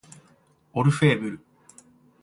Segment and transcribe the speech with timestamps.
[0.73, 1.39] オルフェーヴル